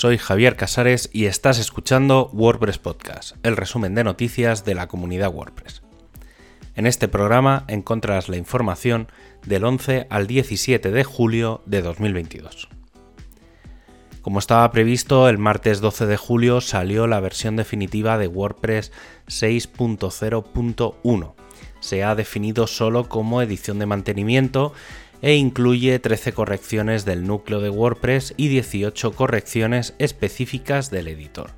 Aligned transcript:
soy 0.00 0.16
Javier 0.16 0.56
Casares 0.56 1.10
y 1.12 1.26
estás 1.26 1.58
escuchando 1.58 2.30
WordPress 2.32 2.78
Podcast, 2.78 3.36
el 3.42 3.54
resumen 3.54 3.94
de 3.94 4.02
noticias 4.02 4.64
de 4.64 4.74
la 4.74 4.88
comunidad 4.88 5.30
WordPress. 5.30 5.82
En 6.74 6.86
este 6.86 7.06
programa 7.06 7.64
encontrarás 7.68 8.30
la 8.30 8.38
información 8.38 9.08
del 9.44 9.62
11 9.62 10.06
al 10.08 10.26
17 10.26 10.90
de 10.90 11.04
julio 11.04 11.60
de 11.66 11.82
2022. 11.82 12.70
Como 14.22 14.38
estaba 14.38 14.72
previsto, 14.72 15.28
el 15.28 15.36
martes 15.36 15.82
12 15.82 16.06
de 16.06 16.16
julio 16.16 16.62
salió 16.62 17.06
la 17.06 17.20
versión 17.20 17.56
definitiva 17.56 18.16
de 18.16 18.28
WordPress 18.28 18.92
6.0.1. 19.26 21.34
Se 21.80 22.04
ha 22.04 22.14
definido 22.14 22.66
solo 22.66 23.10
como 23.10 23.42
edición 23.42 23.78
de 23.78 23.84
mantenimiento 23.84 24.72
e 25.22 25.34
incluye 25.34 25.98
13 25.98 26.32
correcciones 26.32 27.04
del 27.04 27.26
núcleo 27.26 27.60
de 27.60 27.70
WordPress 27.70 28.34
y 28.36 28.48
18 28.48 29.12
correcciones 29.12 29.94
específicas 29.98 30.90
del 30.90 31.08
editor. 31.08 31.50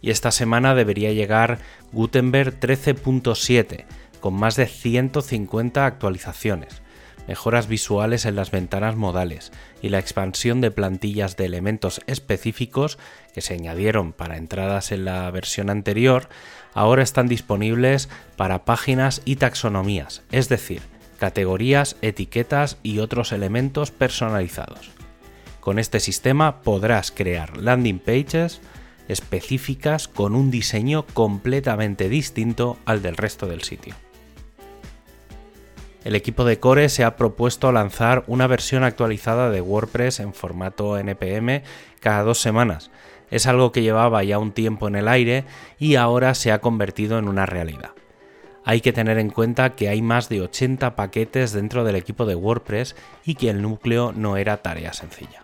Y 0.00 0.10
esta 0.10 0.30
semana 0.30 0.74
debería 0.74 1.12
llegar 1.12 1.58
Gutenberg 1.92 2.58
13.7, 2.60 3.84
con 4.20 4.34
más 4.34 4.56
de 4.56 4.66
150 4.66 5.86
actualizaciones, 5.86 6.82
mejoras 7.26 7.68
visuales 7.68 8.24
en 8.24 8.36
las 8.36 8.50
ventanas 8.50 8.96
modales 8.96 9.52
y 9.82 9.90
la 9.90 9.98
expansión 9.98 10.60
de 10.60 10.70
plantillas 10.70 11.36
de 11.36 11.44
elementos 11.44 12.00
específicos 12.06 12.98
que 13.34 13.42
se 13.42 13.54
añadieron 13.54 14.12
para 14.12 14.38
entradas 14.38 14.92
en 14.92 15.04
la 15.04 15.30
versión 15.30 15.68
anterior, 15.68 16.28
ahora 16.74 17.02
están 17.02 17.28
disponibles 17.28 18.08
para 18.36 18.64
páginas 18.64 19.20
y 19.24 19.36
taxonomías, 19.36 20.22
es 20.32 20.48
decir, 20.48 20.80
categorías, 21.18 21.96
etiquetas 22.00 22.78
y 22.82 23.00
otros 23.00 23.32
elementos 23.32 23.90
personalizados. 23.90 24.90
Con 25.60 25.78
este 25.78 26.00
sistema 26.00 26.62
podrás 26.62 27.10
crear 27.10 27.58
landing 27.58 27.98
pages 27.98 28.62
específicas 29.08 30.06
con 30.06 30.34
un 30.34 30.50
diseño 30.50 31.04
completamente 31.12 32.08
distinto 32.08 32.78
al 32.84 33.02
del 33.02 33.16
resto 33.16 33.46
del 33.46 33.62
sitio. 33.62 33.94
El 36.04 36.14
equipo 36.14 36.44
de 36.44 36.60
Core 36.60 36.88
se 36.88 37.04
ha 37.04 37.16
propuesto 37.16 37.72
lanzar 37.72 38.24
una 38.28 38.46
versión 38.46 38.84
actualizada 38.84 39.50
de 39.50 39.60
WordPress 39.60 40.20
en 40.20 40.32
formato 40.32 40.96
NPM 40.96 41.62
cada 42.00 42.22
dos 42.22 42.40
semanas. 42.40 42.90
Es 43.30 43.46
algo 43.46 43.72
que 43.72 43.82
llevaba 43.82 44.22
ya 44.24 44.38
un 44.38 44.52
tiempo 44.52 44.88
en 44.88 44.94
el 44.94 45.08
aire 45.08 45.44
y 45.78 45.96
ahora 45.96 46.34
se 46.34 46.52
ha 46.52 46.60
convertido 46.60 47.18
en 47.18 47.28
una 47.28 47.44
realidad 47.44 47.97
hay 48.64 48.80
que 48.80 48.92
tener 48.92 49.18
en 49.18 49.30
cuenta 49.30 49.74
que 49.74 49.88
hay 49.88 50.02
más 50.02 50.28
de 50.28 50.42
80 50.42 50.96
paquetes 50.96 51.52
dentro 51.52 51.84
del 51.84 51.96
equipo 51.96 52.26
de 52.26 52.34
WordPress 52.34 52.96
y 53.24 53.34
que 53.34 53.50
el 53.50 53.62
núcleo 53.62 54.12
no 54.12 54.36
era 54.36 54.58
tarea 54.58 54.92
sencilla. 54.92 55.42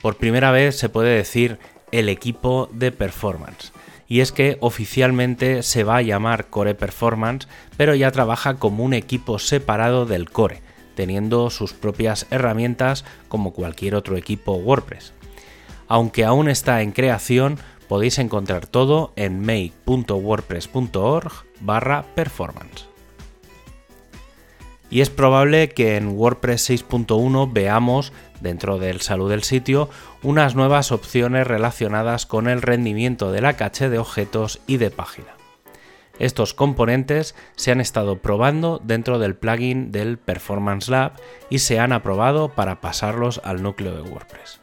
Por 0.00 0.16
primera 0.16 0.50
vez 0.50 0.78
se 0.78 0.88
puede 0.88 1.14
decir 1.14 1.58
el 1.92 2.08
equipo 2.08 2.68
de 2.72 2.92
performance. 2.92 3.72
Y 4.08 4.20
es 4.20 4.32
que 4.32 4.56
oficialmente 4.60 5.62
se 5.62 5.84
va 5.84 5.98
a 5.98 6.02
llamar 6.02 6.46
Core 6.46 6.74
Performance, 6.74 7.46
pero 7.76 7.94
ya 7.94 8.10
trabaja 8.10 8.54
como 8.54 8.82
un 8.82 8.94
equipo 8.94 9.38
separado 9.38 10.06
del 10.06 10.30
Core, 10.30 10.62
teniendo 10.96 11.48
sus 11.50 11.74
propias 11.74 12.26
herramientas 12.30 13.04
como 13.28 13.52
cualquier 13.52 13.94
otro 13.94 14.16
equipo 14.16 14.54
WordPress. 14.54 15.12
Aunque 15.86 16.24
aún 16.24 16.48
está 16.48 16.82
en 16.82 16.92
creación, 16.92 17.58
podéis 17.90 18.18
encontrar 18.20 18.68
todo 18.68 19.12
en 19.16 19.40
make.wordpress.org 19.40 21.32
barra 21.58 22.04
performance. 22.14 22.86
Y 24.90 25.00
es 25.00 25.10
probable 25.10 25.70
que 25.70 25.96
en 25.96 26.16
WordPress 26.16 26.70
6.1 26.70 27.52
veamos, 27.52 28.12
dentro 28.40 28.78
del 28.78 29.00
salud 29.00 29.28
del 29.28 29.42
sitio, 29.42 29.90
unas 30.22 30.54
nuevas 30.54 30.92
opciones 30.92 31.48
relacionadas 31.48 32.26
con 32.26 32.46
el 32.46 32.62
rendimiento 32.62 33.32
de 33.32 33.40
la 33.40 33.54
caché 33.54 33.90
de 33.90 33.98
objetos 33.98 34.60
y 34.68 34.76
de 34.76 34.92
página. 34.92 35.34
Estos 36.20 36.54
componentes 36.54 37.34
se 37.56 37.72
han 37.72 37.80
estado 37.80 38.18
probando 38.18 38.80
dentro 38.84 39.18
del 39.18 39.34
plugin 39.34 39.90
del 39.90 40.16
Performance 40.16 40.88
Lab 40.88 41.14
y 41.50 41.58
se 41.58 41.80
han 41.80 41.90
aprobado 41.92 42.50
para 42.50 42.80
pasarlos 42.80 43.40
al 43.42 43.64
núcleo 43.64 44.00
de 44.00 44.08
WordPress 44.08 44.60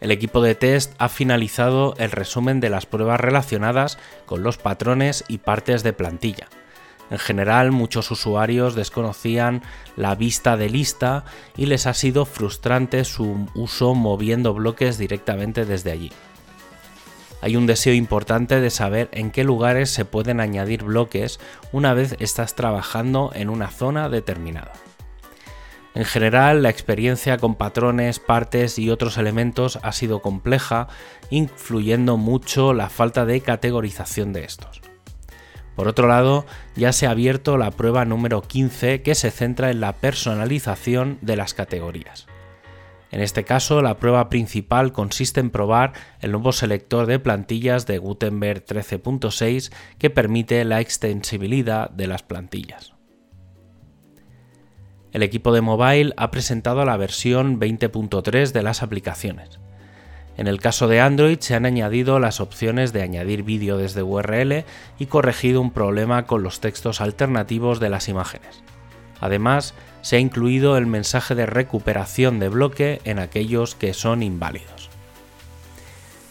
el 0.00 0.10
equipo 0.10 0.42
de 0.42 0.54
test 0.54 0.94
ha 0.98 1.08
finalizado 1.08 1.94
el 1.98 2.10
resumen 2.10 2.60
de 2.60 2.70
las 2.70 2.86
pruebas 2.86 3.20
relacionadas 3.20 3.98
con 4.26 4.42
los 4.42 4.56
patrones 4.56 5.24
y 5.28 5.38
partes 5.38 5.82
de 5.82 5.92
plantilla. 5.92 6.48
En 7.10 7.18
general, 7.18 7.72
muchos 7.72 8.10
usuarios 8.10 8.74
desconocían 8.74 9.62
la 9.96 10.14
vista 10.14 10.56
de 10.56 10.70
lista 10.70 11.24
y 11.56 11.66
les 11.66 11.86
ha 11.86 11.94
sido 11.94 12.24
frustrante 12.24 13.04
su 13.04 13.48
uso 13.54 13.94
moviendo 13.94 14.54
bloques 14.54 14.96
directamente 14.96 15.66
desde 15.66 15.90
allí. 15.90 16.12
Hay 17.42 17.56
un 17.56 17.66
deseo 17.66 17.94
importante 17.94 18.60
de 18.60 18.70
saber 18.70 19.08
en 19.12 19.30
qué 19.30 19.44
lugares 19.44 19.90
se 19.90 20.04
pueden 20.04 20.40
añadir 20.40 20.84
bloques 20.84 21.40
una 21.72 21.94
vez 21.94 22.14
estás 22.20 22.54
trabajando 22.54 23.32
en 23.34 23.48
una 23.50 23.70
zona 23.70 24.08
determinada. 24.08 24.72
En 25.94 26.04
general, 26.04 26.62
la 26.62 26.70
experiencia 26.70 27.36
con 27.38 27.56
patrones, 27.56 28.20
partes 28.20 28.78
y 28.78 28.90
otros 28.90 29.18
elementos 29.18 29.78
ha 29.82 29.92
sido 29.92 30.22
compleja, 30.22 30.86
influyendo 31.30 32.16
mucho 32.16 32.72
la 32.74 32.88
falta 32.88 33.26
de 33.26 33.40
categorización 33.40 34.32
de 34.32 34.44
estos. 34.44 34.82
Por 35.74 35.88
otro 35.88 36.06
lado, 36.06 36.46
ya 36.76 36.92
se 36.92 37.06
ha 37.06 37.10
abierto 37.10 37.56
la 37.56 37.70
prueba 37.72 38.04
número 38.04 38.42
15 38.42 39.02
que 39.02 39.14
se 39.14 39.30
centra 39.30 39.70
en 39.70 39.80
la 39.80 39.94
personalización 39.94 41.18
de 41.22 41.36
las 41.36 41.54
categorías. 41.54 42.26
En 43.10 43.20
este 43.20 43.44
caso, 43.44 43.82
la 43.82 43.96
prueba 43.96 44.28
principal 44.28 44.92
consiste 44.92 45.40
en 45.40 45.50
probar 45.50 45.94
el 46.20 46.30
nuevo 46.30 46.52
selector 46.52 47.06
de 47.06 47.18
plantillas 47.18 47.86
de 47.86 47.98
Gutenberg 47.98 48.64
13.6 48.64 49.72
que 49.98 50.10
permite 50.10 50.64
la 50.64 50.80
extensibilidad 50.80 51.90
de 51.90 52.06
las 52.06 52.22
plantillas. 52.22 52.99
El 55.12 55.22
equipo 55.22 55.52
de 55.52 55.60
mobile 55.60 56.12
ha 56.16 56.30
presentado 56.30 56.84
la 56.84 56.96
versión 56.96 57.58
20.3 57.58 58.52
de 58.52 58.62
las 58.62 58.82
aplicaciones. 58.82 59.58
En 60.36 60.46
el 60.46 60.60
caso 60.60 60.86
de 60.86 61.00
Android 61.00 61.38
se 61.40 61.54
han 61.54 61.66
añadido 61.66 62.18
las 62.20 62.40
opciones 62.40 62.92
de 62.92 63.02
añadir 63.02 63.42
vídeo 63.42 63.76
desde 63.76 64.02
URL 64.02 64.64
y 64.98 65.06
corregido 65.06 65.60
un 65.60 65.72
problema 65.72 66.26
con 66.26 66.42
los 66.42 66.60
textos 66.60 67.00
alternativos 67.00 67.80
de 67.80 67.90
las 67.90 68.08
imágenes. 68.08 68.62
Además, 69.20 69.74
se 70.02 70.16
ha 70.16 70.20
incluido 70.20 70.76
el 70.76 70.86
mensaje 70.86 71.34
de 71.34 71.46
recuperación 71.46 72.38
de 72.38 72.48
bloque 72.48 73.00
en 73.04 73.18
aquellos 73.18 73.74
que 73.74 73.92
son 73.94 74.22
inválidos. 74.22 74.89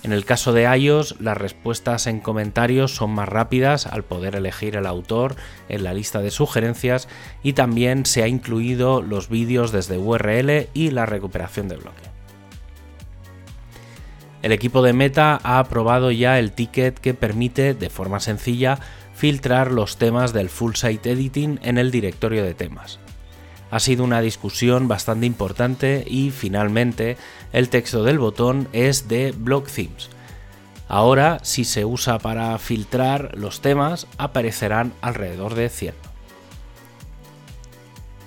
En 0.02 0.14
el 0.14 0.24
caso 0.24 0.54
de 0.54 0.64
iOS, 0.64 1.20
las 1.20 1.38
respuestas 1.38 2.08
en 2.08 2.22
comentarios 2.22 2.96
son 2.96 3.12
más 3.12 3.28
rápidas 3.28 3.86
al 3.86 4.04
poder 4.04 4.36
elegir 4.36 4.78
el 4.78 4.86
autor 4.86 5.36
en 5.68 5.84
la 5.84 5.94
lista 5.94 6.22
de 6.22 6.32
sugerencias 6.32 7.10
y 7.44 7.54
también 7.54 8.06
se 8.06 8.24
ha 8.24 8.28
incluido 8.28 9.02
los 9.02 9.28
vídeos 9.28 9.74
desde 9.74 9.98
URL 9.98 10.70
y 10.74 10.92
la 10.92 11.06
recuperación 11.06 11.68
de 11.68 11.76
bloque. 11.76 12.04
El 14.42 14.54
equipo 14.54 14.82
de 14.82 14.94
Meta 14.94 15.38
ha 15.44 15.59
aprobado 15.59 16.12
ya 16.12 16.40
el 16.40 16.54
ticket 16.54 16.98
que 16.98 17.14
permite, 17.14 17.74
de 17.74 17.90
forma 17.90 18.22
sencilla, 18.22 18.80
filtrar 19.14 19.70
los 19.70 19.98
temas 19.98 20.32
del 20.32 20.50
Full 20.50 20.76
Site 20.76 21.12
Editing 21.12 21.59
en 21.62 21.78
el 21.78 21.92
directorio 21.92 22.46
de 22.46 22.54
temas. 22.54 23.00
Ha 23.72 23.80
sido 23.80 24.03
una 24.03 24.22
discusión 24.22 24.88
bastante 24.88 25.25
importante 25.25 26.03
y 26.07 26.31
finalmente 26.31 27.18
el 27.53 27.69
texto 27.69 28.03
del 28.03 28.18
botón 28.18 28.68
es 28.74 29.07
de 29.07 29.31
Block 29.31 29.69
Themes. 29.69 30.09
Ahora, 30.88 31.38
si 31.44 31.66
se 31.66 31.85
usa 31.85 32.18
para 32.18 32.58
filtrar 32.58 33.38
los 33.38 33.62
temas, 33.62 34.08
aparecerán 34.18 34.91
alrededor 35.02 35.53
de 35.53 35.70
100. 35.70 35.94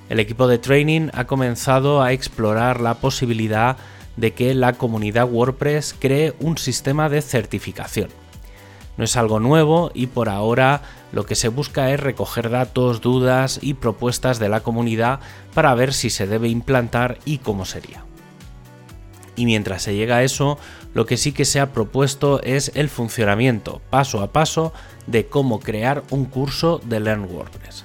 El 0.08 0.20
equipo 0.20 0.46
de 0.46 0.58
training 0.58 1.08
ha 1.12 1.26
comenzado 1.26 2.02
a 2.02 2.12
explorar 2.12 2.81
la 2.81 2.94
posibilidad 2.94 3.78
de 4.17 4.32
que 4.34 4.55
la 4.55 4.75
comunidad 4.75 5.28
WordPress 5.28 5.96
cree 5.99 6.34
un 6.38 6.58
sistema 6.58 7.08
de 7.08 7.22
certificación. 7.22 8.11
No 8.97 9.05
es 9.05 9.17
algo 9.17 9.41
nuevo 9.41 9.91
y 9.94 10.06
por 10.06 10.29
ahora 10.29 10.83
lo 11.12 11.25
que 11.25 11.35
se 11.35 11.49
busca 11.49 11.91
es 11.91 12.00
recoger 12.00 12.50
datos, 12.50 13.00
dudas 13.00 13.59
y 13.62 13.75
propuestas 13.75 14.39
de 14.39 14.49
la 14.49 14.61
comunidad 14.61 15.21
para 15.55 15.75
ver 15.75 15.93
si 15.93 16.11
se 16.11 16.27
debe 16.27 16.49
implantar 16.49 17.19
y 17.25 17.39
cómo 17.39 17.65
sería. 17.65 18.05
Y 19.35 19.47
mientras 19.47 19.83
se 19.83 19.94
llega 19.94 20.17
a 20.17 20.23
eso, 20.23 20.59
lo 20.93 21.06
que 21.06 21.17
sí 21.17 21.33
que 21.33 21.47
se 21.47 21.59
ha 21.59 21.73
propuesto 21.73 22.43
es 22.43 22.71
el 22.75 22.91
funcionamiento 22.91 23.81
paso 23.89 24.21
a 24.21 24.33
paso 24.33 24.73
de 25.06 25.27
cómo 25.27 25.61
crear 25.61 26.03
un 26.11 26.27
curso 26.27 26.81
de 26.85 27.00
Learn 27.00 27.25
WordPress. 27.25 27.85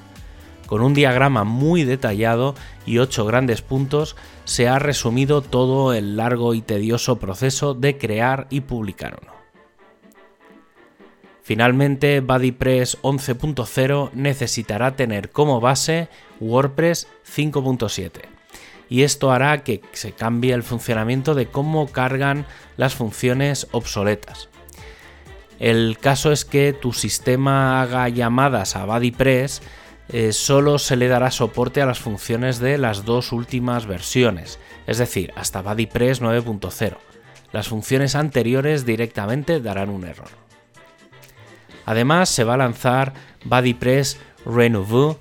Con 0.65 0.81
un 0.81 0.94
diagrama 0.94 1.45
muy 1.45 1.86
detallado 1.86 2.54
y 2.86 2.98
ocho 2.98 3.25
grandes 3.25 3.62
puntos, 3.62 4.18
se 4.44 4.68
ha 4.68 4.80
resumido 4.80 5.42
todo 5.42 5.94
el 5.94 6.18
largo 6.18 6.54
y 6.54 6.62
tedioso 6.62 7.18
proceso 7.18 7.74
de 7.74 7.98
crear 7.98 8.48
y 8.50 8.62
publicar 8.62 9.18
uno. 9.21 9.36
Finalmente, 11.47 12.19
BuddyPress 12.19 12.97
11.0 13.03 14.11
necesitará 14.11 14.97
tener 14.97 15.29
como 15.29 15.61
base 15.61 16.09
WordPress 16.41 17.07
5.7 17.25 18.09
y 18.89 19.03
esto 19.03 19.31
hará 19.31 19.63
que 19.63 19.81
se 19.94 20.11
cambie 20.11 20.53
el 20.53 20.61
funcionamiento 20.61 21.35
de 21.35 21.45
cómo 21.45 21.88
cargan 21.88 22.45
las 22.75 22.95
funciones 22.95 23.69
obsoletas. 23.71 24.49
El 25.57 25.97
caso 26.01 26.33
es 26.33 26.44
que 26.44 26.73
tu 26.73 26.91
sistema 26.91 27.81
haga 27.81 28.09
llamadas 28.09 28.75
a 28.75 28.83
BuddyPress 28.83 29.61
eh, 30.09 30.33
solo 30.33 30.79
se 30.79 30.97
le 30.97 31.07
dará 31.07 31.31
soporte 31.31 31.81
a 31.81 31.85
las 31.85 31.99
funciones 31.99 32.59
de 32.59 32.77
las 32.77 33.05
dos 33.05 33.31
últimas 33.31 33.85
versiones, 33.85 34.59
es 34.85 34.97
decir, 34.97 35.31
hasta 35.38 35.61
BuddyPress 35.61 36.21
9.0. 36.21 36.97
Las 37.53 37.69
funciones 37.69 38.15
anteriores 38.15 38.85
directamente 38.85 39.61
darán 39.61 39.88
un 39.88 40.03
error. 40.03 40.46
Además, 41.87 42.27
se 42.27 42.43
va 42.43 42.55
a 42.55 42.57
lanzar 42.57 43.13
BuddyPress 43.45 44.19
Renouveau, 44.45 45.17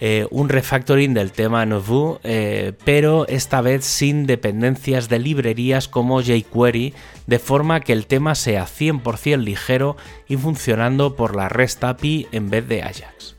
eh, 0.00 0.26
un 0.30 0.48
refactoring 0.48 1.14
del 1.14 1.30
tema 1.30 1.64
Nouveau, 1.64 2.18
eh, 2.24 2.72
pero 2.84 3.26
esta 3.28 3.60
vez 3.60 3.84
sin 3.84 4.26
dependencias 4.26 5.08
de 5.08 5.20
librerías 5.20 5.86
como 5.86 6.20
jQuery, 6.20 6.92
de 7.26 7.38
forma 7.38 7.80
que 7.80 7.92
el 7.92 8.06
tema 8.06 8.34
sea 8.34 8.66
100% 8.66 9.38
ligero 9.38 9.96
y 10.26 10.36
funcionando 10.36 11.14
por 11.14 11.36
la 11.36 11.48
REST 11.48 11.84
API 11.84 12.26
en 12.32 12.50
vez 12.50 12.66
de 12.66 12.82
Ajax. 12.82 13.36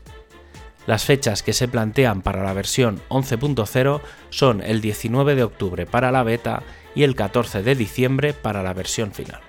Las 0.86 1.04
fechas 1.04 1.42
que 1.42 1.52
se 1.52 1.68
plantean 1.68 2.22
para 2.22 2.42
la 2.42 2.54
versión 2.54 3.02
11.0 3.10 4.00
son 4.30 4.62
el 4.62 4.80
19 4.80 5.34
de 5.34 5.42
octubre 5.42 5.84
para 5.84 6.10
la 6.10 6.22
beta 6.22 6.62
y 6.94 7.02
el 7.02 7.14
14 7.14 7.62
de 7.62 7.74
diciembre 7.74 8.32
para 8.32 8.62
la 8.62 8.72
versión 8.72 9.12
final. 9.12 9.40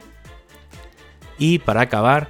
Y 1.38 1.58
para 1.60 1.82
acabar, 1.82 2.30